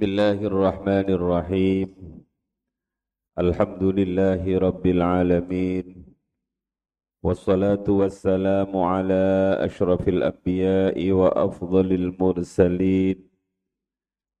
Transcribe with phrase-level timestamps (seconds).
[0.00, 1.88] بسم الله الرحمن الرحيم.
[3.38, 6.16] الحمد لله رب العالمين.
[7.22, 13.28] والصلاة والسلام على أشرف الأنبياء وأفضل المرسلين.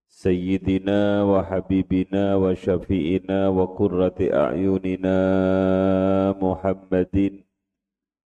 [0.08, 5.20] سيدنا وحبيبنا وشفيئنا وقرة أعيننا
[6.40, 7.44] محمد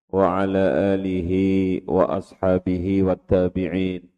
[0.09, 0.65] وعلى
[0.97, 1.31] آله
[1.85, 4.10] وأصحابه والتابعين.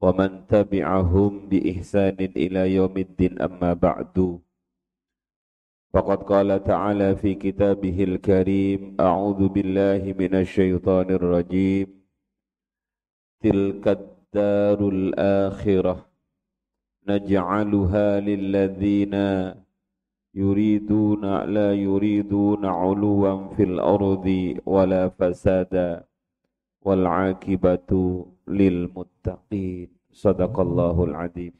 [0.00, 4.38] ومن تبعهم بإحسان إلى يوم الدين أما بعد.
[5.92, 11.86] فقد قال تعالى في كتابه الكريم أعوذ بالله من الشيطان الرجيم.
[13.42, 16.06] تلك الدار الآخرة
[17.08, 19.14] نجعلها للذين
[20.34, 24.26] يريدون لا يريدون علوا في الأرض
[24.66, 26.04] ولا فسادا
[26.82, 27.90] والعاقبة
[28.48, 29.92] lil muttaqin.
[30.08, 31.54] Sadaqallahul adim.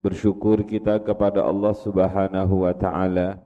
[0.00, 3.44] Bersyukur kita kepada Allah Subhanahu wa taala.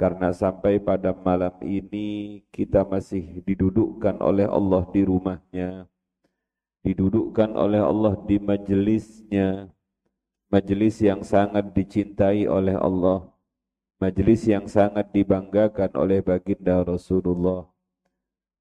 [0.00, 5.86] Karena sampai pada malam ini kita masih didudukkan oleh Allah di rumahnya,
[6.82, 9.70] didudukkan oleh Allah di majelisnya,
[10.50, 13.30] majelis yang sangat dicintai oleh Allah,
[14.02, 17.71] majelis yang sangat dibanggakan oleh baginda Rasulullah.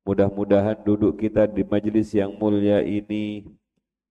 [0.02, 3.46] Mudah-mudahan duduk kita di majelis yang mulia ini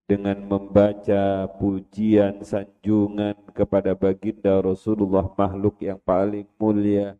[0.06, 7.18] dengan membaca pujian sanjungan kepada baginda Rasulullah makhluk yang paling mulia,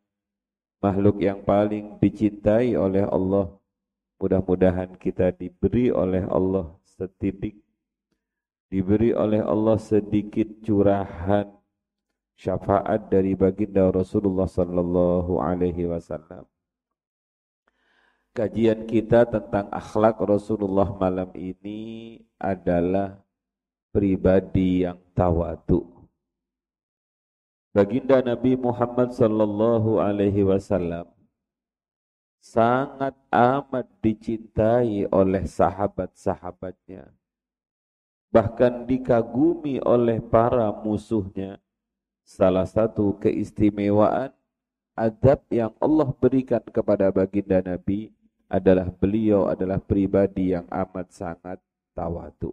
[0.78, 3.50] makhluk yang paling dicintai oleh Allah.
[4.22, 7.58] Mudah-mudahan kita diberi oleh Allah setitik,
[8.70, 11.46] diberi oleh Allah sedikit curahan
[12.38, 16.46] syafaat dari baginda Rasulullah sallallahu alaihi wasallam.
[18.31, 23.19] Kajian kita tentang akhlak Rasulullah malam ini adalah
[23.91, 25.83] pribadi yang tawadu.
[27.75, 31.11] Baginda Nabi Muhammad sallallahu alaihi wasallam
[32.38, 37.10] sangat amat dicintai oleh sahabat-sahabatnya.
[38.31, 41.59] Bahkan dikagumi oleh para musuhnya.
[42.22, 44.31] Salah satu keistimewaan
[44.94, 48.15] adab yang Allah berikan kepada baginda Nabi
[48.50, 51.59] adalah beliau adalah pribadi yang amat sangat
[51.94, 52.50] tawadu.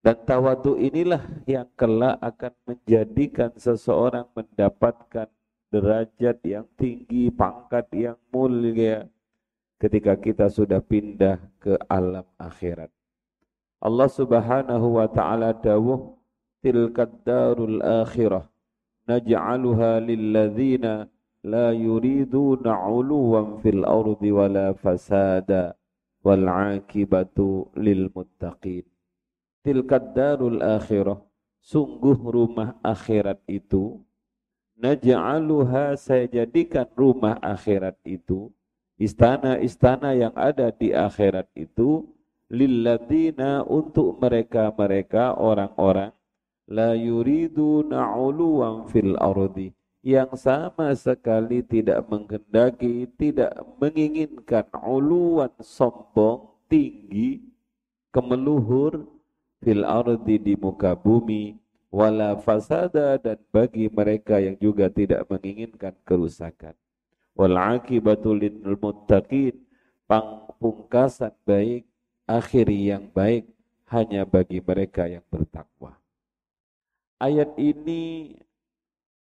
[0.00, 5.28] Dan tawadu inilah yang kelak akan menjadikan seseorang mendapatkan
[5.68, 9.04] derajat yang tinggi, pangkat yang mulia
[9.76, 12.88] ketika kita sudah pindah ke alam akhirat.
[13.80, 16.16] Allah Subhanahu wa taala dawuh
[16.64, 18.44] tilkad darul akhirah
[19.08, 20.00] naj'aluha
[21.40, 25.76] la yuriduna uluwan fil ardi wala fasada
[26.20, 28.84] wal akibatu lil muttaqin.
[29.64, 31.20] Tilkad darul akhirah
[31.60, 34.00] sungguh rumah akhirat itu
[34.80, 38.48] naj'aluha saya jadikan rumah akhirat itu
[38.96, 42.08] istana-istana yang ada di akhirat itu
[42.48, 46.12] lilladina untuk mereka-mereka orang-orang
[46.68, 57.44] la yuridu uluwan fil ardi yang sama sekali tidak menghendaki, tidak menginginkan uluan sombong, tinggi,
[58.08, 59.04] kemeluhur
[59.60, 61.60] fil ardi di muka bumi,
[61.92, 66.72] wala fasada dan bagi mereka yang juga tidak menginginkan kerusakan.
[67.36, 69.54] Wal akibatul lil muttaqin,
[70.56, 71.84] pungkasan baik,
[72.24, 73.44] akhir yang baik
[73.92, 75.98] hanya bagi mereka yang bertakwa.
[77.20, 78.32] Ayat ini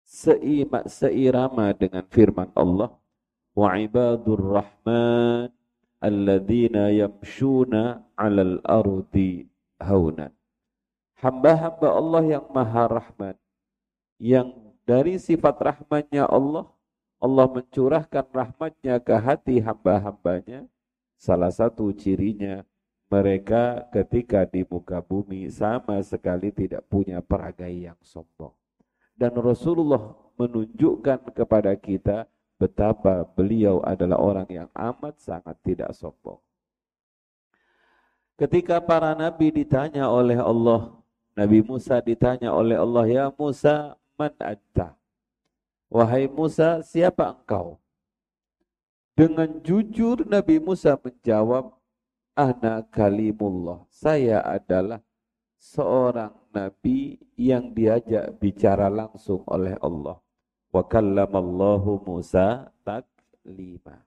[0.03, 2.91] seima, seirama dengan firman Allah.
[3.53, 5.49] Wa ibadur rahman
[6.03, 9.47] alladzina yamshuna 'alal ardi
[9.79, 10.33] haunan
[11.23, 13.35] hamba-hamba Allah yang maha rahman
[14.19, 14.51] yang
[14.83, 16.67] dari sifat rahmannya Allah
[17.23, 20.67] Allah mencurahkan rahmatnya ke hati hamba-hambanya.
[21.15, 22.67] Salah satu cirinya
[23.07, 28.51] mereka ketika di muka bumi sama sekali tidak punya peragai yang sombong
[29.13, 32.25] dan Rasulullah menunjukkan kepada kita
[32.57, 36.39] betapa beliau adalah orang yang amat sangat tidak sombong.
[38.33, 40.97] Ketika para nabi ditanya oleh Allah,
[41.33, 44.97] Nabi Musa ditanya oleh Allah, "Ya Musa, man anta?"
[45.89, 47.77] Wahai Musa, siapa engkau?
[49.13, 51.77] Dengan jujur Nabi Musa menjawab,
[52.33, 55.05] "Ana kalimullah." Saya adalah
[55.63, 60.19] seorang nabi yang diajak bicara langsung oleh Allah.
[60.67, 64.03] Wa kallamallahu Musa taklima.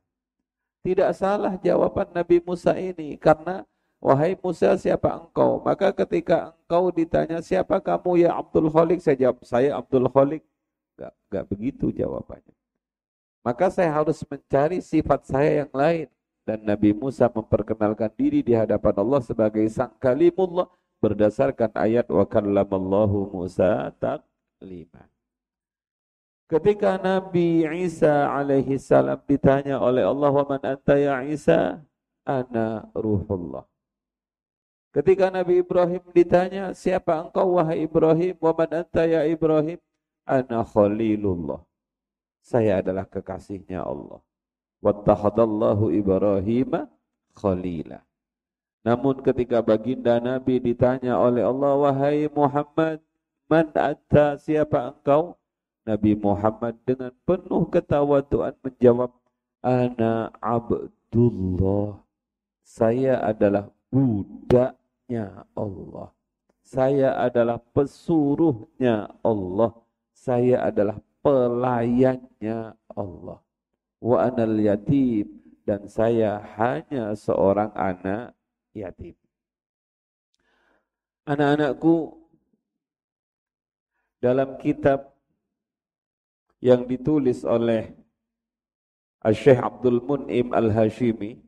[0.85, 3.67] Tidak salah jawaban Nabi Musa ini karena
[3.97, 5.58] Wahai Musa, siapa engkau?
[5.64, 9.00] Maka ketika engkau ditanya, siapa kamu ya Abdul Khalik?
[9.00, 10.44] Saya jawab, saya Abdul Khalik.
[11.00, 12.55] Gak, gak begitu jawabannya.
[13.41, 16.06] Maka saya harus mencari sifat saya yang lain.
[16.47, 20.70] Dan Nabi Musa memperkenalkan diri di hadapan Allah sebagai sang kalimullah
[21.00, 25.06] berdasarkan ayat wa kallamallahu Musa taklima.
[26.46, 31.82] Ketika Nabi Isa alaihi salam ditanya oleh Allah, "Wa man anta ya Isa?"
[32.26, 33.66] Ana ruhullah.
[34.94, 39.78] Ketika Nabi Ibrahim ditanya, "Siapa engkau wahai Ibrahim?" "Wa man anta ya Ibrahim?"
[40.22, 41.66] "Ana khalilullah."
[42.46, 44.22] Saya adalah kekasihnya Allah.
[44.78, 46.87] Wattahadallahu Ibrahim
[47.34, 48.06] khalila.
[48.87, 53.03] Namun ketika baginda Nabi ditanya oleh Allah, "Wahai Muhammad,
[53.50, 54.38] man anta?
[54.38, 55.35] Siapa engkau?"
[55.83, 59.11] Nabi Muhammad dengan penuh ketawaduan menjawab,
[59.62, 61.99] Ana Abdullah.
[62.62, 66.15] Saya adalah budaknya Allah.
[66.62, 69.75] Saya adalah pesuruhnya Allah.
[70.15, 73.39] Saya adalah pelayannya Allah.
[73.99, 75.43] Wa anal yatim.
[75.67, 78.36] Dan saya hanya seorang anak
[78.76, 79.17] yatim.
[81.25, 82.20] Anak-anakku,
[84.20, 85.17] dalam kitab
[86.61, 87.96] yang ditulis oleh
[89.26, 91.43] Syekh Abdul Mun'im Al-Hashimi.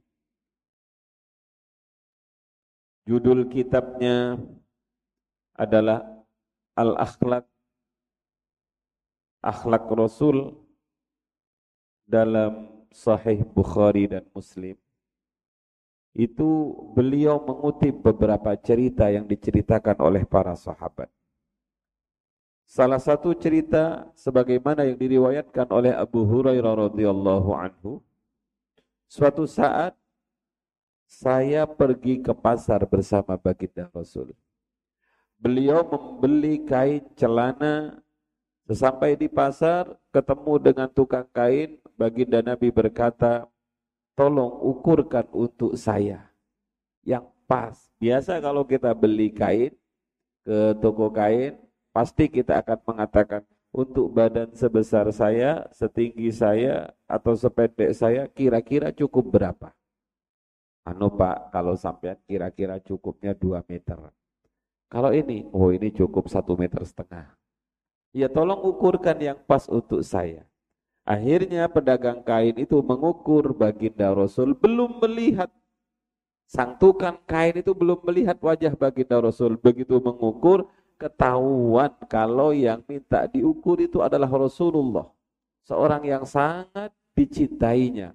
[3.06, 4.36] Judul kitabnya
[5.54, 6.02] adalah
[6.74, 7.46] Al-Akhlaq
[9.38, 10.50] Akhlak Rasul
[12.02, 14.74] dalam Sahih Bukhari dan Muslim.
[16.18, 21.06] Itu beliau mengutip beberapa cerita yang diceritakan oleh para sahabat.
[22.66, 28.02] Salah satu cerita sebagaimana yang diriwayatkan oleh Abu Hurairah radhiyallahu anhu.
[29.06, 29.94] Suatu saat
[31.06, 34.34] saya pergi ke pasar bersama baginda Rasul.
[35.38, 38.02] Beliau membeli kain celana
[38.68, 43.48] Sesampai di pasar, ketemu dengan tukang kain, baginda Nabi berkata,
[44.18, 46.26] tolong ukurkan untuk saya
[47.06, 47.78] yang pas.
[48.02, 49.70] Biasa kalau kita beli kain
[50.42, 51.54] ke toko kain,
[51.94, 59.38] pasti kita akan mengatakan untuk badan sebesar saya, setinggi saya, atau sependek saya, kira-kira cukup
[59.38, 59.70] berapa?
[60.82, 63.98] Anu Pak, kalau sampai kira-kira cukupnya 2 meter.
[64.88, 67.36] Kalau ini, oh ini cukup satu meter setengah.
[68.16, 70.48] Ya tolong ukurkan yang pas untuk saya.
[71.08, 75.48] Akhirnya pedagang kain itu mengukur baginda Rasul belum melihat
[76.44, 79.56] sang tukang kain itu belum melihat wajah baginda Rasul.
[79.56, 80.68] Begitu mengukur
[81.00, 85.08] ketahuan kalau yang minta diukur itu adalah Rasulullah.
[85.64, 88.12] Seorang yang sangat dicintainya.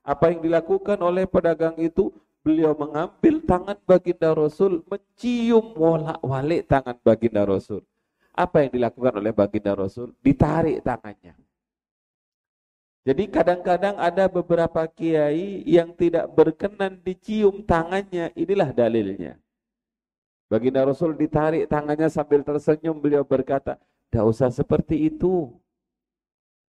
[0.00, 2.08] Apa yang dilakukan oleh pedagang itu?
[2.44, 7.84] Beliau mengambil tangan baginda Rasul, mencium wolak-walik tangan baginda Rasul.
[8.32, 10.12] Apa yang dilakukan oleh baginda Rasul?
[10.20, 11.43] Ditarik tangannya.
[13.04, 18.32] Jadi kadang-kadang ada beberapa kiai yang tidak berkenan dicium tangannya.
[18.32, 19.36] Inilah dalilnya.
[20.48, 23.76] Baginda Rasul ditarik tangannya sambil tersenyum, beliau berkata,
[24.08, 25.52] tidak usah seperti itu.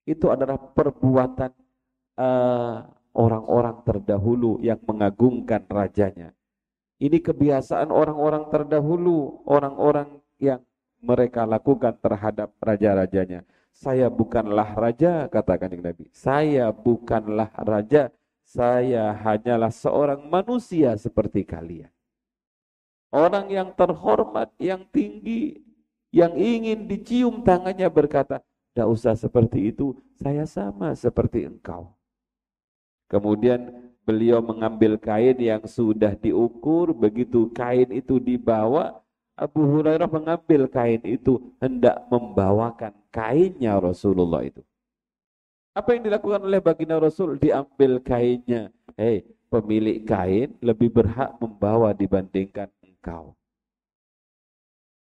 [0.03, 1.55] Itu adalah perbuatan
[2.19, 2.77] uh,
[3.15, 6.35] orang-orang terdahulu yang mengagungkan rajanya.
[6.99, 10.63] Ini kebiasaan orang-orang terdahulu, orang-orang yang
[10.99, 13.47] mereka lakukan terhadap raja-rajanya.
[13.75, 16.07] Saya bukanlah raja, katakan Nabi.
[16.15, 18.15] Saya bukanlah raja,
[18.47, 21.91] saya hanyalah seorang manusia seperti kalian.
[23.11, 25.59] Orang yang terhormat, yang tinggi,
[26.15, 31.95] yang ingin dicium tangannya berkata, tidak usah seperti itu, saya sama seperti engkau.
[33.11, 33.71] Kemudian
[34.07, 39.04] beliau mengambil kain yang sudah diukur, begitu kain itu dibawa,
[39.35, 44.63] Abu Hurairah mengambil kain itu, hendak membawakan kainnya Rasulullah itu.
[45.75, 47.35] Apa yang dilakukan oleh baginda Rasul?
[47.43, 48.71] Diambil kainnya.
[48.95, 53.35] Hei, pemilik kain lebih berhak membawa dibandingkan engkau.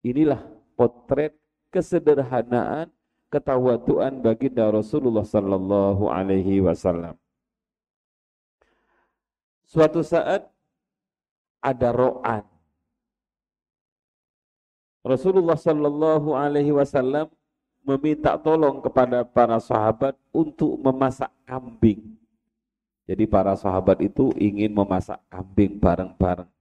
[0.01, 0.41] Inilah
[0.73, 1.37] potret
[1.69, 2.89] kesederhanaan
[3.29, 7.13] ketawaduan baginda Rasulullah sallallahu alaihi wasallam.
[9.61, 10.49] Suatu saat
[11.61, 12.56] ada ro'an.
[15.07, 17.31] Rasulullah sallallahu alaihi wasallam
[17.87, 22.19] meminta tolong kepada para sahabat untuk memasak kambing.
[23.07, 26.51] Jadi para sahabat itu ingin memasak kambing bareng-bareng.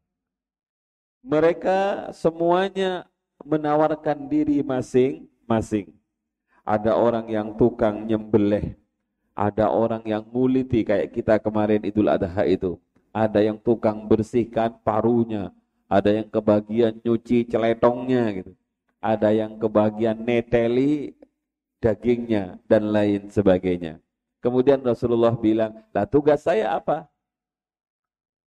[1.26, 3.10] Mereka semuanya
[3.42, 5.90] menawarkan diri masing-masing.
[6.62, 8.78] Ada orang yang tukang nyembelih,
[9.34, 12.78] ada orang yang nguliti kayak kita kemarin Idul Adha itu.
[13.16, 15.48] ada yang tukang bersihkan parunya,
[15.86, 18.52] ada yang kebagian nyuci celetongnya gitu.
[18.98, 21.14] Ada yang kebagian neteli
[21.78, 24.02] dagingnya dan lain sebagainya.
[24.42, 27.06] Kemudian Rasulullah bilang, "Lah tugas saya apa?"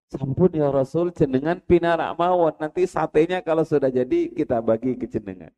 [0.10, 2.58] Sampun ya Rasul, jenengan pinarak mawon.
[2.58, 5.54] Nanti satenya kalau sudah jadi kita bagi ke jenengan.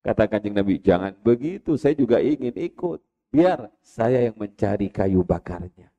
[0.00, 3.02] Kata kanjeng Nabi, jangan begitu, saya juga ingin ikut.
[3.34, 5.90] Biar saya yang mencari kayu bakarnya.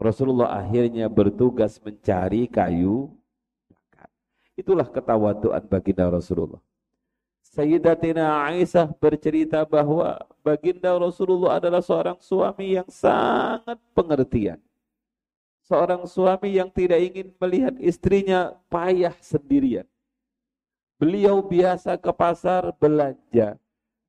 [0.00, 3.12] Rasulullah akhirnya bertugas mencari kayu
[4.60, 6.60] Itulah ketawaduan baginda Rasulullah.
[7.40, 14.60] Sayyidatina Aisyah bercerita bahwa baginda Rasulullah adalah seorang suami yang sangat pengertian.
[15.64, 19.88] Seorang suami yang tidak ingin melihat istrinya payah sendirian.
[21.00, 23.56] Beliau biasa ke pasar belanja.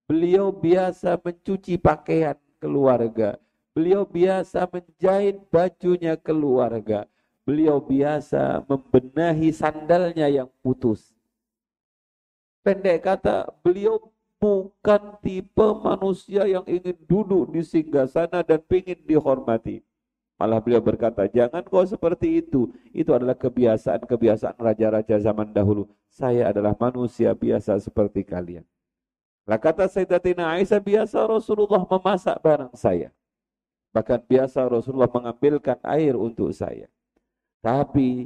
[0.03, 3.39] Beliau biasa mencuci pakaian keluarga.
[3.71, 7.07] Beliau biasa menjahit bajunya keluarga.
[7.51, 11.11] Beliau biasa membenahi sandalnya yang putus.
[12.63, 13.99] Pendek kata, beliau
[14.39, 19.83] bukan tipe manusia yang ingin duduk di singgah sana dan ingin dihormati.
[20.39, 22.71] Malah beliau berkata, jangan kau seperti itu.
[22.95, 25.91] Itu adalah kebiasaan-kebiasaan raja-raja zaman dahulu.
[26.07, 28.63] Saya adalah manusia biasa seperti kalian.
[29.43, 33.11] Lah kata Sayyidatina Aisyah biasa Rasulullah memasak barang saya.
[33.91, 36.87] Bahkan biasa Rasulullah mengambilkan air untuk saya.
[37.61, 38.25] Tapi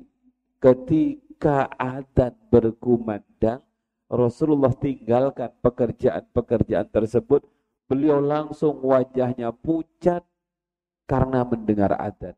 [0.64, 3.60] ketika adat berkumandang,
[4.08, 7.44] Rasulullah tinggalkan pekerjaan-pekerjaan tersebut.
[7.86, 10.26] Beliau langsung wajahnya pucat
[11.06, 12.34] karena mendengar adat.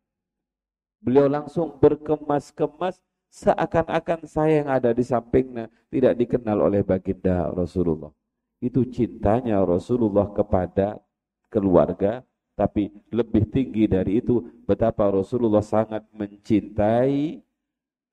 [0.99, 2.99] Beliau langsung berkemas-kemas
[3.31, 8.11] seakan-akan saya yang ada di sampingnya tidak dikenal oleh baginda Rasulullah.
[8.59, 10.99] Itu cintanya Rasulullah kepada
[11.47, 12.25] keluarga,
[12.57, 17.37] tapi lebih tinggi dari itu betapa Rasulullah sangat mencintai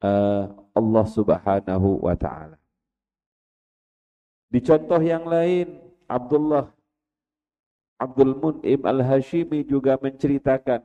[0.04, 2.60] uh, Allah Subhanahu wa taala.
[4.52, 6.68] Di contoh yang lain, Abdullah
[7.96, 10.84] Abdul Mun'im Al-Hashimi juga menceritakan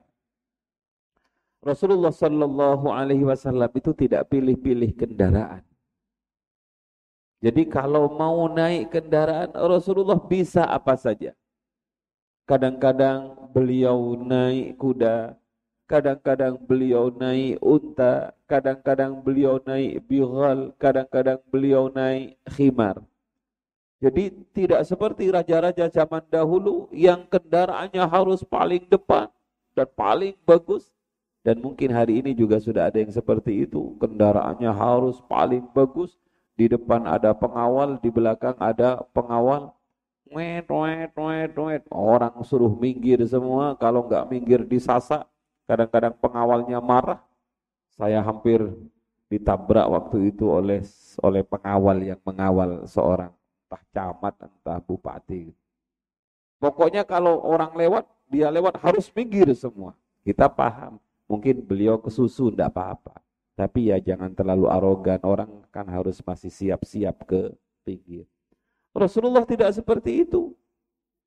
[1.60, 5.68] Rasulullah Sallallahu Alaihi Wasallam itu tidak pilih-pilih kendaraan.
[7.44, 11.36] Jadi kalau mau naik kendaraan Rasulullah bisa apa saja.
[12.50, 15.38] Kadang-kadang beliau naik kuda,
[15.86, 23.06] kadang-kadang beliau naik unta, kadang-kadang beliau naik bighal, kadang-kadang beliau naik khimar.
[24.02, 29.30] Jadi tidak seperti raja-raja zaman dahulu yang kendaraannya harus paling depan
[29.78, 30.90] dan paling bagus.
[31.46, 33.94] Dan mungkin hari ini juga sudah ada yang seperti itu.
[34.02, 36.18] Kendaraannya harus paling bagus,
[36.58, 39.70] di depan ada pengawal, di belakang ada pengawal.
[40.30, 41.84] Wet, wet, wet, wet.
[41.90, 45.26] Orang suruh minggir semua, kalau nggak minggir disasak.
[45.66, 47.22] Kadang-kadang pengawalnya marah.
[47.94, 48.62] Saya hampir
[49.30, 50.82] ditabrak waktu itu oleh
[51.22, 53.34] oleh pengawal yang mengawal seorang
[53.66, 55.54] entah camat, entah bupati.
[56.58, 59.98] Pokoknya kalau orang lewat, dia lewat harus minggir semua.
[60.22, 63.22] Kita paham, mungkin beliau kesusu, tidak apa-apa.
[63.58, 68.30] Tapi ya jangan terlalu arogan, orang kan harus masih siap-siap ke pinggir.
[68.94, 70.54] Rasulullah tidak seperti itu.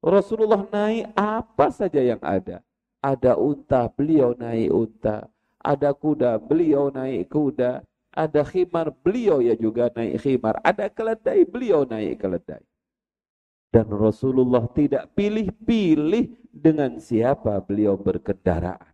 [0.03, 2.59] Rasulullah naik apa saja yang ada.
[2.99, 5.31] Ada unta, beliau naik unta.
[5.63, 7.87] Ada kuda, beliau naik kuda.
[8.13, 10.59] Ada khimar, beliau ya juga naik khimar.
[10.67, 12.63] Ada keledai, beliau naik keledai.
[13.73, 18.93] Dan Rasulullah tidak pilih-pilih dengan siapa beliau berkendaraan.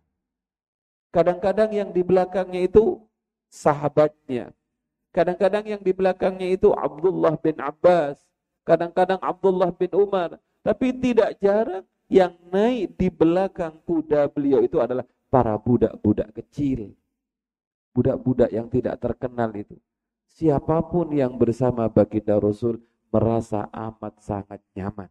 [1.09, 3.01] Kadang-kadang yang di belakangnya itu
[3.49, 4.53] sahabatnya.
[5.09, 8.28] Kadang-kadang yang di belakangnya itu Abdullah bin Abbas,
[8.69, 15.09] kadang-kadang Abdullah bin Umar, tapi tidak jarang yang naik di belakang kuda beliau itu adalah
[15.33, 16.93] para budak-budak kecil.
[17.89, 19.73] Budak-budak yang tidak terkenal itu.
[20.29, 22.77] Siapa pun yang bersama baginda Rasul
[23.09, 25.09] merasa amat sangat nyaman.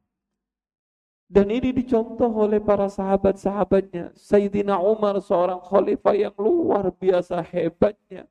[1.28, 4.14] Dan ini dicontoh oleh para sahabat-sahabatnya.
[4.14, 8.24] Sayyidina Umar seorang khalifah yang luar biasa hebatnya.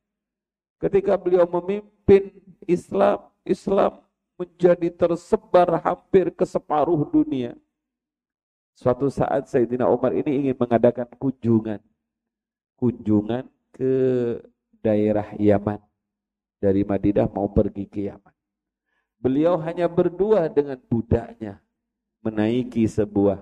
[0.81, 2.33] Ketika beliau memimpin
[2.65, 4.06] Islam, Islam
[4.37, 7.57] menjadi tersebar hampir ke separuh dunia.
[8.77, 11.81] Suatu saat Sayyidina Umar ini ingin mengadakan kunjungan.
[12.77, 13.93] Kunjungan ke
[14.85, 15.81] daerah Yaman.
[16.61, 18.35] Dari Madinah mau pergi ke Yaman.
[19.17, 21.57] Beliau hanya berdua dengan budaknya
[22.21, 23.41] menaiki sebuah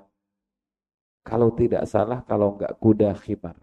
[1.25, 3.59] kalau tidak salah kalau enggak kuda khimar.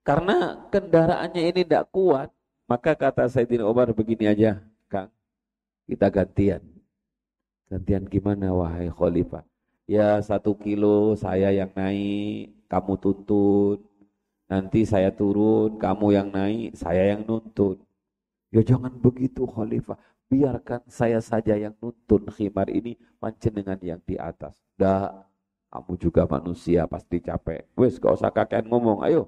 [0.00, 2.32] Karena kendaraannya ini tidak kuat,
[2.64, 5.08] maka kata Sayyidina Umar begini aja, Kang,
[5.88, 6.62] kita gantian.
[7.68, 9.44] Gantian gimana wahai khalifah?
[9.84, 13.78] Ya satu kilo saya yang naik, kamu tuntun.
[14.44, 17.80] Nanti saya turun, kamu yang naik, saya yang nuntun.
[18.52, 19.96] Ya jangan begitu khalifah.
[20.28, 24.56] Biarkan saya saja yang nuntun khimar ini panjenengan yang di atas.
[24.76, 25.26] Dah,
[25.74, 27.66] kamu juga manusia pasti capek.
[27.74, 29.26] Wes, gak usah kakek ngomong, ayo.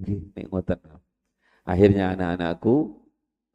[0.00, 0.32] Nih.
[1.64, 3.03] Akhirnya anak-anakku,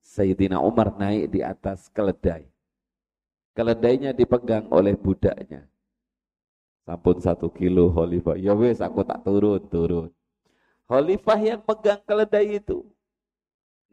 [0.10, 2.50] Sayyidina Umar naik di atas keledai.
[3.54, 5.70] Keledainya dipegang oleh budaknya.
[6.82, 8.34] Sampun satu kilo khalifah.
[8.42, 10.10] Ya wes aku tak turun, turun.
[10.90, 12.82] Khalifah yang pegang keledai itu.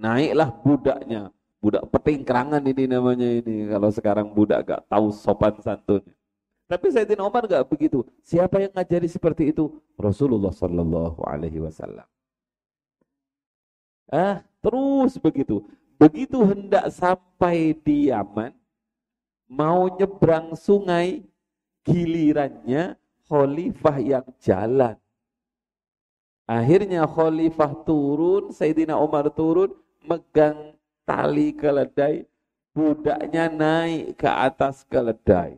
[0.00, 1.28] Naiklah budaknya.
[1.60, 3.68] Budak petingkrangan ini namanya ini.
[3.68, 6.16] Kalau sekarang budak gak tahu sopan santunnya.
[6.64, 8.08] Tapi Sayyidina Umar gak begitu.
[8.24, 9.68] Siapa yang ngajari seperti itu?
[10.00, 12.08] Rasulullah Sallallahu Alaihi Wasallam.
[14.08, 15.60] Ah, terus begitu.
[15.96, 18.52] Begitu hendak sampai di Yaman,
[19.48, 21.24] mau nyebrang sungai,
[21.88, 25.00] gilirannya khalifah yang jalan.
[26.44, 29.72] Akhirnya khalifah turun, Sayyidina Umar turun,
[30.04, 30.76] megang
[31.08, 32.28] tali keledai,
[32.76, 35.56] budaknya naik ke atas keledai.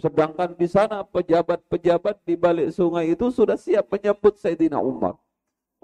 [0.00, 5.18] Sedangkan di sana pejabat-pejabat di balik sungai itu sudah siap menyambut Sayyidina Umar.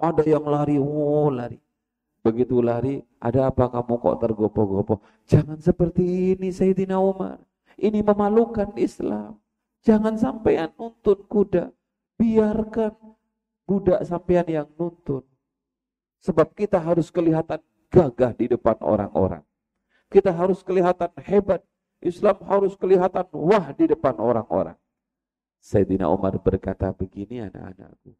[0.00, 1.61] Ada yang lari, oh lari.
[2.25, 4.99] Begitu lari, ada apa kamu kok tergopoh-gopoh?
[5.28, 7.37] Jangan seperti ini Sayyidina Umar.
[7.76, 9.37] Ini memalukan Islam.
[9.85, 11.69] Jangan sampean nuntun kuda.
[12.16, 12.97] Biarkan
[13.69, 15.21] budak sampean yang nuntun.
[16.25, 17.61] Sebab kita harus kelihatan
[17.93, 19.45] gagah di depan orang-orang.
[20.09, 21.61] Kita harus kelihatan hebat.
[22.00, 24.81] Islam harus kelihatan wah di depan orang-orang.
[25.61, 28.16] Sayyidina Umar berkata begini anak-anakku.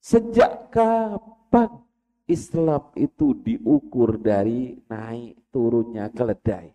[0.00, 1.84] Sejak kapan
[2.30, 6.70] Islam itu diukur dari naik turunnya keledai?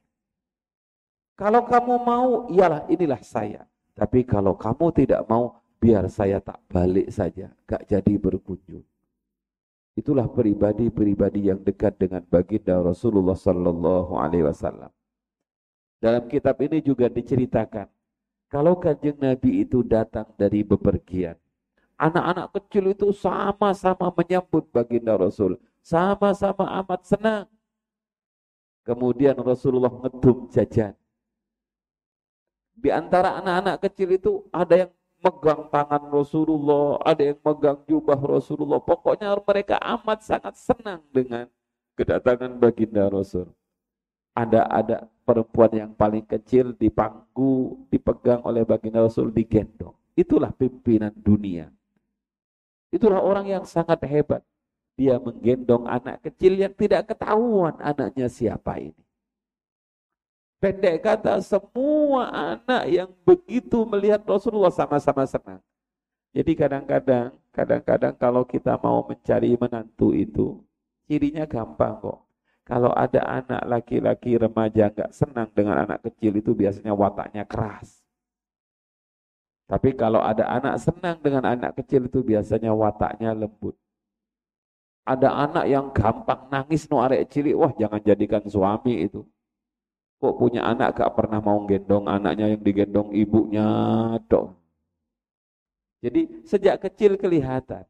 [1.37, 3.63] Kalau kamu mau, ialah inilah saya.
[3.93, 8.85] Tapi kalau kamu tidak mau, biar saya tak balik saja, gak jadi berkunjung.
[9.97, 14.93] Itulah pribadi-pribadi yang dekat dengan baginda Rasulullah Sallallahu Alaihi Wasallam.
[15.97, 17.89] Dalam kitab ini juga diceritakan,
[18.45, 21.33] kalau kanjeng Nabi itu datang dari bepergian,
[21.97, 27.45] anak-anak kecil itu sama-sama menyambut baginda Rasul, sama-sama amat senang.
[28.85, 30.95] Kemudian Rasulullah ngedum jajan.
[32.77, 38.79] Di antara anak-anak kecil itu ada yang megang tangan Rasulullah, ada yang megang jubah Rasulullah.
[38.79, 41.49] Pokoknya mereka amat sangat senang dengan
[41.97, 43.49] kedatangan baginda Rasul.
[44.37, 49.97] Ada ada perempuan yang paling kecil di pangku dipegang oleh baginda Rasul digendong.
[50.13, 51.73] Itulah pimpinan dunia.
[52.91, 54.41] Itulah orang yang sangat hebat.
[54.97, 59.03] Dia menggendong anak kecil yang tidak ketahuan anaknya siapa ini.
[60.57, 65.61] Pendek kata, semua anak yang begitu melihat Rasulullah sama-sama senang.
[66.33, 70.57] Jadi kadang-kadang, kadang-kadang kalau kita mau mencari menantu itu,
[71.05, 72.25] cirinya gampang kok.
[72.65, 78.01] Kalau ada anak laki-laki remaja nggak senang dengan anak kecil itu biasanya wataknya keras.
[79.67, 83.75] Tapi kalau ada anak senang dengan anak kecil itu biasanya wataknya lembut.
[85.03, 89.27] Ada anak yang gampang nangis no arek cilik, wah jangan jadikan suami itu.
[90.17, 93.67] Kok punya anak gak pernah mau gendong anaknya yang digendong ibunya
[94.31, 94.55] dong.
[95.99, 97.83] Jadi sejak kecil kelihatan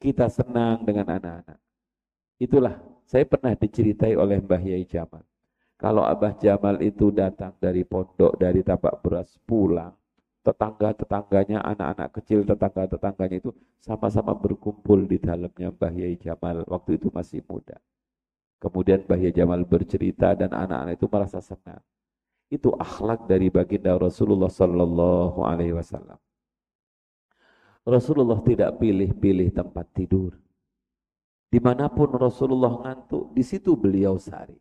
[0.00, 1.58] kita senang dengan anak-anak.
[2.40, 5.26] Itulah saya pernah diceritai oleh Mbah Yai Jamal.
[5.80, 9.92] Kalau Abah Jamal itu datang dari pondok, dari tapak beras pulang,
[10.40, 13.50] tetangga-tetangganya, anak-anak kecil tetangga-tetangganya itu
[13.80, 17.76] sama-sama berkumpul di dalamnya Mbah Yai Jamal waktu itu masih muda.
[18.60, 21.80] Kemudian Bahya Jamal bercerita dan anak-anak itu merasa senang.
[22.52, 26.20] Itu akhlak dari baginda Rasulullah Sallallahu Alaihi Wasallam.
[27.88, 30.36] Rasulullah tidak pilih-pilih tempat tidur.
[31.48, 34.60] Di mana pun Rasulullah ngantuk, di situ beliau sari.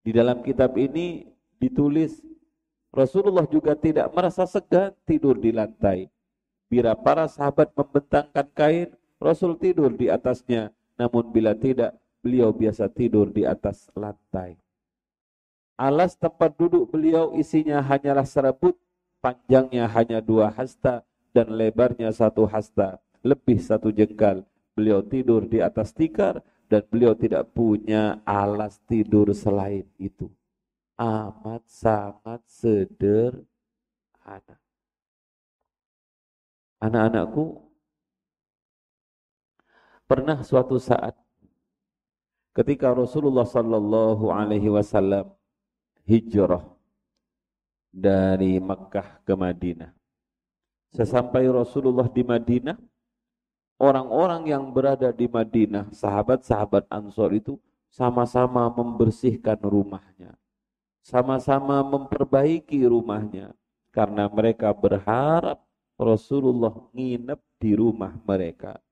[0.00, 1.28] Di dalam kitab ini
[1.60, 2.24] ditulis
[2.96, 6.08] Rasulullah juga tidak merasa segan tidur di lantai.
[6.72, 8.88] Bila para sahabat membentangkan kain,
[9.20, 10.72] Rasul tidur di atasnya.
[10.96, 11.92] Namun bila tidak,
[12.24, 14.56] beliau biasa tidur di atas lantai.
[15.76, 18.80] Alas tempat duduk beliau isinya hanyalah serbut,
[19.20, 21.04] panjangnya hanya dua hasta
[21.36, 24.40] dan lebarnya satu hasta, lebih satu jengkal.
[24.72, 26.40] Beliau tidur di atas tikar
[26.72, 30.32] dan beliau tidak punya alas tidur selain itu.
[30.96, 33.46] Amat sangat sederhana.
[36.80, 37.60] Anak-anakku,
[40.08, 41.12] pernah suatu saat
[42.56, 45.36] ketika Rasulullah sallallahu alaihi wasallam
[46.08, 46.64] hijrah
[47.92, 49.92] dari Mekah ke Madinah.
[50.96, 52.80] Sesampai Rasulullah di Madinah,
[53.76, 57.60] orang-orang yang berada di Madinah, sahabat-sahabat Ansor itu
[57.92, 60.32] sama-sama membersihkan rumahnya.
[61.06, 63.54] Sama-sama memperbaiki rumahnya.
[63.94, 65.62] Karena mereka berharap
[65.94, 68.82] Rasulullah nginep di rumah mereka.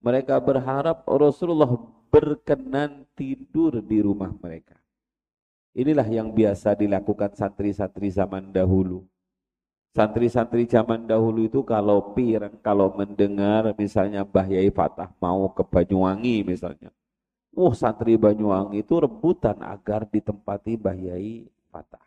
[0.00, 1.68] Mereka berharap Rasulullah
[2.08, 4.80] berkenan tidur di rumah mereka.
[5.76, 9.04] Inilah yang biasa dilakukan santri-santri zaman dahulu.
[9.92, 16.48] Santri-santri zaman dahulu itu kalau pirang, kalau mendengar misalnya Mbah Yai Fatah mau ke Banyuwangi
[16.48, 16.88] misalnya.
[17.52, 22.02] Wah santri Banyuwangi itu rebutan agar ditempati Mbah Yai Fatah.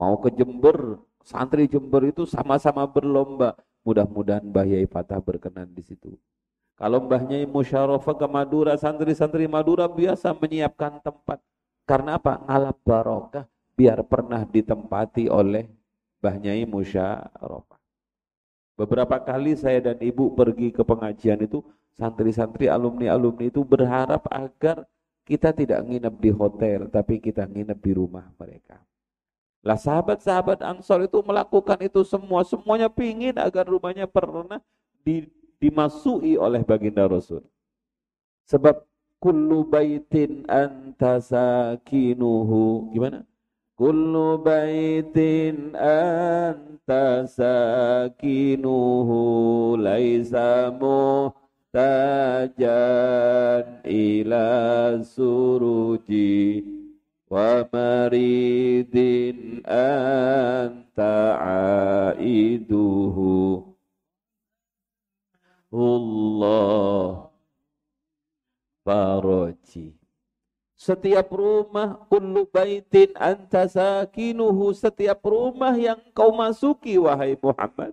[0.00, 3.54] Mau ke Jember, santri Jember itu sama-sama berlomba.
[3.86, 6.18] Mudah-mudahan Mbah Yai Fatah berkenan di situ.
[6.78, 11.42] Kalau Mbah Yai Musyarofa ke Madura, santri-santri Madura biasa menyiapkan tempat
[11.88, 12.36] karena apa?
[12.44, 15.64] Ngalap barokah biar pernah ditempati oleh
[16.20, 17.80] Mbah Nyai Musyarofah.
[18.76, 21.64] Beberapa kali saya dan ibu pergi ke pengajian itu,
[21.96, 24.84] santri-santri alumni-alumni itu berharap agar
[25.28, 28.80] kita tidak nginep di hotel, tapi kita nginep di rumah mereka.
[29.60, 34.64] Lah sahabat-sahabat Ansor itu melakukan itu semua, semuanya pingin agar rumahnya pernah
[35.04, 35.28] di,
[35.60, 37.44] dimasuki oleh baginda Rasul.
[38.48, 38.88] Sebab
[39.20, 43.26] kullu baitin anta sakinuhu gimana
[43.74, 49.20] kullu baitin anta sakinuhu
[49.76, 50.72] laisa
[53.84, 54.48] ila
[55.04, 56.64] suruji
[57.28, 61.36] wa maridin anta
[62.16, 63.68] aiduhu.
[65.68, 67.28] Allah
[68.80, 69.92] faroji.
[70.72, 74.72] Setiap rumah kullu baitin anta sakinuhu.
[74.72, 77.92] Setiap rumah yang kau masuki wahai Muhammad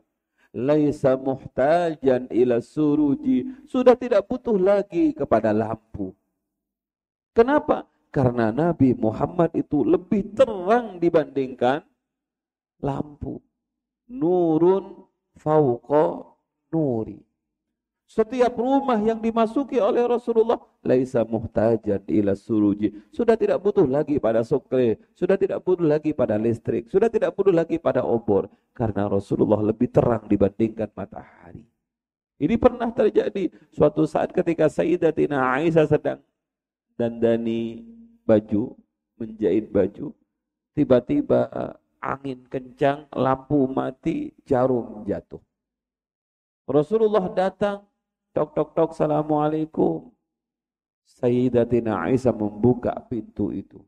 [0.55, 6.15] laisa muhtajan ila suruji sudah tidak butuh lagi kepada lampu.
[7.35, 7.83] Kenapa?
[8.15, 11.83] Karena Nabi Muhammad itu lebih terang dibandingkan
[12.79, 13.43] lampu.
[14.07, 15.03] Nurun
[15.35, 16.23] fauqa
[16.71, 17.19] nuri.
[18.05, 22.93] Setiap rumah yang dimasuki oleh Rasulullah laisa muhtajan ila suruji.
[23.09, 27.49] Sudah tidak butuh lagi pada sokle, sudah tidak butuh lagi pada listrik, sudah tidak butuh
[27.49, 28.45] lagi pada obor
[28.77, 31.65] karena Rasulullah lebih terang dibandingkan matahari.
[32.37, 36.19] Ini pernah terjadi suatu saat ketika Sayyidatina Aisyah sedang
[36.93, 37.81] dandani
[38.21, 38.77] baju,
[39.17, 40.13] menjahit baju,
[40.77, 41.49] tiba-tiba
[41.97, 45.41] angin kencang, lampu mati, jarum jatuh.
[46.69, 47.87] Rasulullah datang
[48.35, 50.11] Tok tok tok assalamualaikum.
[51.07, 53.79] Sayyidatina Aisyah membuka pintu itu.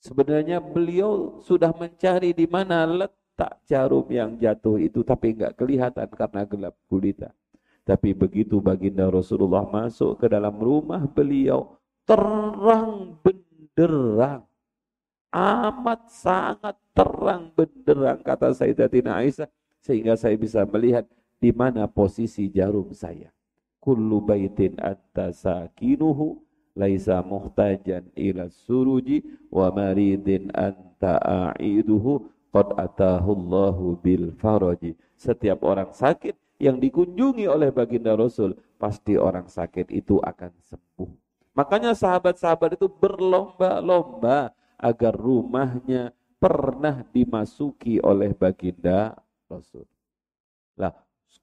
[0.00, 6.48] Sebenarnya beliau sudah mencari di mana letak jarum yang jatuh itu tapi enggak kelihatan karena
[6.48, 7.28] gelap gulita.
[7.84, 11.76] Tapi begitu baginda Rasulullah masuk ke dalam rumah beliau
[12.08, 14.48] terang benderang.
[15.28, 19.52] Amat sangat terang benderang kata Sayyidatina Aisyah
[19.84, 21.04] sehingga saya bisa melihat
[21.36, 23.28] di mana posisi jarum saya
[23.88, 26.36] kullu baitin anta sakinuhu
[26.76, 34.92] laisa muhtajan ila suruji wa maridin anta a'iduhu qad atahu Allahu bil faraji.
[35.16, 41.10] Setiap orang sakit yang dikunjungi oleh baginda Rasul pasti orang sakit itu akan sembuh.
[41.56, 49.16] Makanya sahabat-sahabat itu berlomba-lomba agar rumahnya pernah dimasuki oleh baginda
[49.48, 49.88] Rasul.
[50.76, 50.94] Lah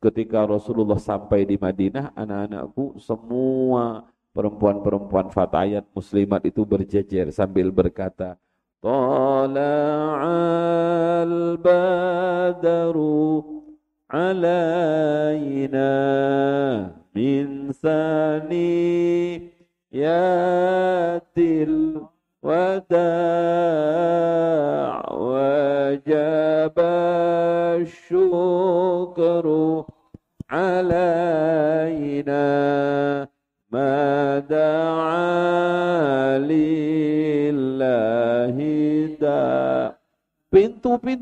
[0.01, 8.35] ketika Rasulullah sampai di Madinah, anak-anakku semua perempuan-perempuan fatayat muslimat itu berjejer sambil berkata,
[8.83, 9.55] Tala'al
[11.57, 13.41] badaru
[14.05, 15.89] alaina
[17.15, 19.49] min sani
[19.89, 22.05] yatil
[22.45, 23.01] wada'
[25.09, 26.77] wajab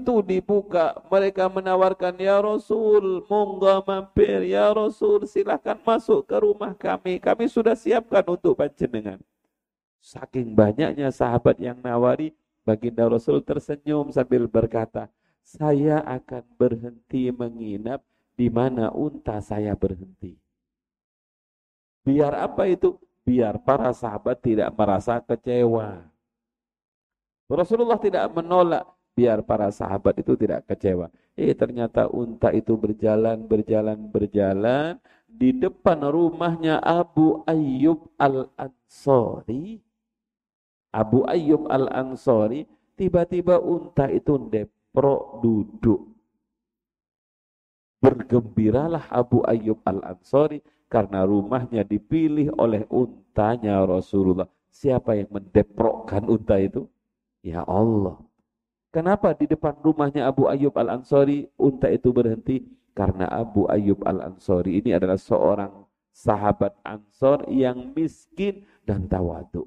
[0.03, 7.23] Pintu-pintu dibuka, mereka menawarkan, Ya Rasul, monggo mampir, Ya Rasul, silahkan masuk ke rumah kami,
[7.23, 9.23] kami sudah siapkan untuk panjenengan.
[10.03, 12.35] Saking banyaknya sahabat yang nawari,
[12.67, 15.07] baginda Rasul tersenyum sambil berkata,
[15.39, 18.03] saya akan berhenti menginap
[18.35, 20.35] di mana unta saya berhenti.
[22.03, 22.99] Biar apa itu?
[23.23, 26.03] Biar para sahabat tidak merasa kecewa.
[27.47, 28.83] Rasulullah tidak menolak
[29.13, 31.09] biar para sahabat itu tidak kecewa.
[31.37, 34.97] Eh ternyata unta itu berjalan, berjalan, berjalan
[35.29, 39.81] di depan rumahnya Abu Ayyub Al-Ansori.
[40.93, 46.13] Abu Ayyub Al-Ansori, tiba-tiba unta itu depro duduk.
[47.97, 54.45] Bergembiralah Abu Ayyub Al-Ansori karena rumahnya dipilih oleh untanya Rasulullah.
[54.69, 56.85] Siapa yang mendeprokkan unta itu?
[57.41, 58.21] Ya Allah.
[58.93, 62.61] Kenapa di depan rumahnya Abu Ayyub Al-Ansori unta itu berhenti?
[62.93, 65.81] Karena Abu Ayyub Al-Ansori ini adalah seorang
[66.13, 69.65] sahabat Ansor yang miskin dan tawadu.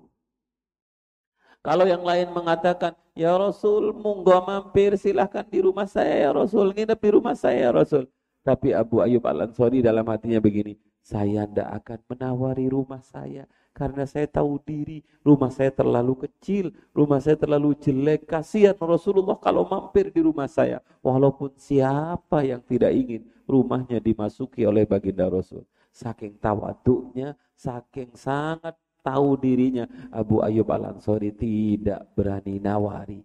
[1.59, 6.95] Kalau yang lain mengatakan, Ya Rasul, monggo mampir silahkan di rumah saya ya Rasul, nginep
[6.95, 8.07] di rumah saya ya Rasul.
[8.47, 14.25] Tapi Abu Ayyub Al-Ansori dalam hatinya begini, saya tidak akan menawari rumah saya karena saya
[14.25, 18.25] tahu diri, rumah saya terlalu kecil, rumah saya terlalu jelek.
[18.25, 20.81] Kasihan Rasulullah kalau mampir di rumah saya.
[21.05, 25.69] Walaupun siapa yang tidak ingin rumahnya dimasuki oleh baginda Rasul.
[25.93, 33.21] Saking tawaduknya, saking sangat tahu dirinya, Abu Ayyub Al-Ansori tidak berani nawari.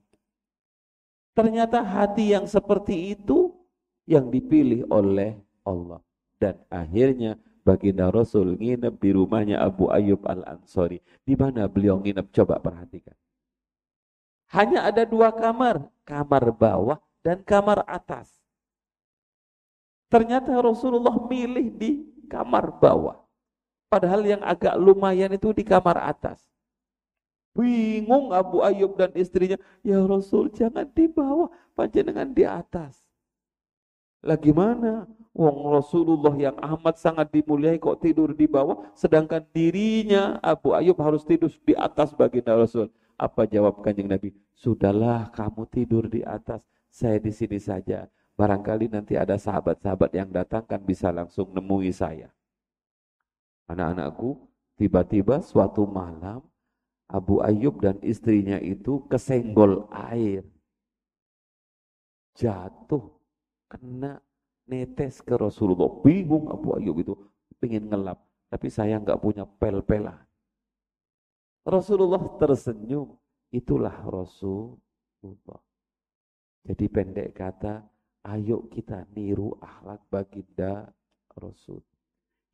[1.32, 3.56] Ternyata hati yang seperti itu
[4.04, 6.04] yang dipilih oleh Allah.
[6.36, 11.00] Dan akhirnya baginda Rasul nginep di rumahnya Abu Ayyub Al-Ansori.
[11.24, 12.30] Di mana beliau nginep?
[12.34, 13.15] Coba perhatikan.
[14.52, 18.28] Hanya ada dua kamar, kamar bawah dan kamar atas.
[20.12, 21.91] Ternyata Rasulullah milih di
[22.28, 23.24] kamar bawah.
[23.88, 26.43] Padahal yang agak lumayan itu di kamar atas.
[27.52, 33.01] Bingung Abu Ayyub dan istrinya, ya Rasul jangan di bawah, panjenengan di atas.
[34.22, 35.10] Lagi mana?
[35.32, 41.24] Wong Rasulullah yang amat sangat dimuliai kok tidur di bawah, sedangkan dirinya Abu Ayub harus
[41.24, 42.92] tidur di atas baginda Rasul.
[43.16, 44.36] Apa jawab kanjeng Nabi?
[44.52, 48.12] Sudahlah kamu tidur di atas, saya di sini saja.
[48.36, 52.28] Barangkali nanti ada sahabat-sahabat yang datang kan bisa langsung nemui saya.
[53.72, 54.36] Anak-anakku,
[54.76, 56.44] tiba-tiba suatu malam
[57.08, 60.44] Abu Ayub dan istrinya itu kesenggol air.
[62.36, 63.21] Jatuh
[63.72, 64.20] kena
[64.68, 66.04] netes ke Rasulullah.
[66.04, 67.14] Bingung Abu Ayyub itu,
[67.64, 68.20] pengen ngelap.
[68.52, 70.20] Tapi saya nggak punya pel-pelan.
[71.64, 73.16] Rasulullah tersenyum.
[73.52, 75.62] Itulah Rasulullah.
[76.64, 77.84] Jadi pendek kata,
[78.32, 80.88] ayo kita niru akhlak baginda
[81.36, 81.84] Rasul.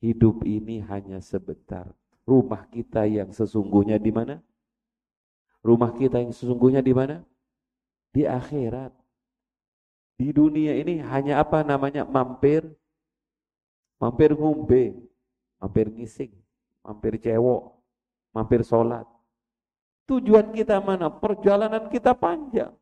[0.02, 1.90] Hidup ini hanya sebentar.
[2.26, 4.42] Rumah kita yang sesungguhnya di mana?
[5.62, 7.22] Rumah kita yang sesungguhnya di mana?
[8.10, 8.97] Di akhirat.
[10.18, 12.66] Di dunia ini hanya apa namanya mampir,
[14.02, 14.98] mampir ngumbe,
[15.62, 16.34] mampir ngising,
[16.82, 17.78] mampir cewok,
[18.34, 19.06] mampir sholat.
[20.10, 21.14] Tujuan kita mana?
[21.14, 22.74] Perjalanan kita panjang.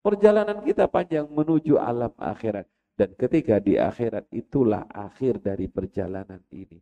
[0.00, 2.66] Perjalanan kita panjang menuju alam akhirat.
[2.98, 6.80] Dan ketika di akhirat itulah akhir dari perjalanan ini.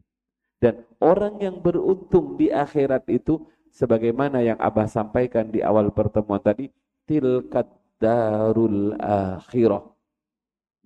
[0.59, 6.71] Dan orang yang beruntung di akhirat itu sebagaimana yang Abah sampaikan di awal pertemuan tadi,
[7.07, 7.67] tilkat
[8.01, 9.85] darul akhirah.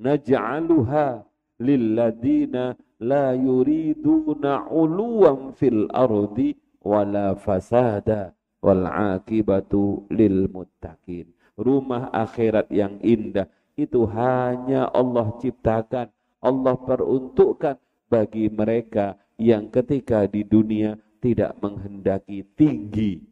[0.02, 1.22] Naj'aluha
[1.62, 11.30] lilladina la yuriduna uluwan fil ardi wala fasada wal akibatu lil muttaqin.
[11.54, 13.46] Rumah akhirat yang indah
[13.76, 16.08] itu hanya Allah ciptakan
[16.42, 17.78] Allah peruntukkan
[18.10, 23.22] bagi mereka yang ketika di dunia tidak menghendaki tinggi,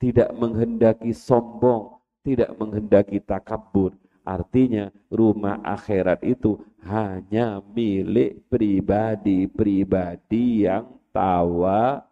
[0.00, 1.93] tidak menghendaki sombong,
[2.24, 3.92] tidak menghendaki takabur.
[4.24, 12.08] Artinya rumah akhirat itu hanya milik pribadi-pribadi yang tawa.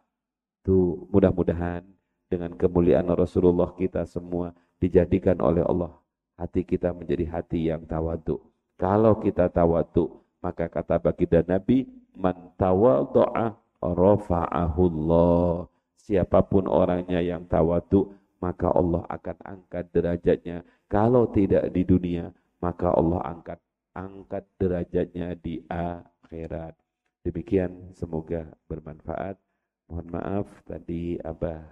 [0.61, 1.89] Tuh mudah-mudahan
[2.29, 6.03] dengan kemuliaan Rasulullah kita semua dijadikan oleh Allah
[6.43, 8.43] hati kita menjadi hati yang tawadu.
[8.81, 11.87] Kalau kita tawadu, maka kata baginda Nabi,
[12.19, 15.71] man tawadu'a rafa'ahullah.
[16.03, 18.11] Siapa pun orangnya yang tawadu,
[18.43, 20.67] maka Allah akan angkat derajatnya.
[20.91, 23.63] Kalau tidak di dunia, maka Allah angkat
[23.95, 26.75] angkat derajatnya di akhirat.
[27.23, 29.39] Demikian semoga bermanfaat.
[29.87, 31.63] Mohon maaf tadi Abah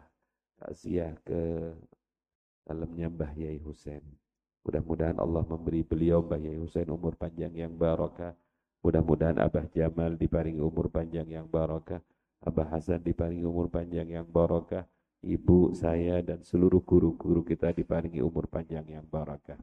[0.62, 1.74] takziah ke
[2.62, 4.04] dalamnya Mbah Yai Husain.
[4.62, 8.36] Mudah-mudahan Allah memberi beliau Mbah Yai Husain umur panjang yang barokah.
[8.86, 11.98] Mudah-mudahan Abah Jamal diparingi umur panjang yang barokah.
[12.46, 14.86] Abah Hasan diparingi umur panjang yang barokah
[15.20, 19.60] ibu, saya, dan seluruh guru-guru kita diparingi umur panjang yang barakah.